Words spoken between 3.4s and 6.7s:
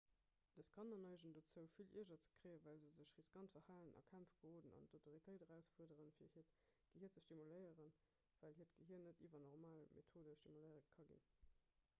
verhalen a kämpf geroden an d'autoritéit erausfuerderen fir hiert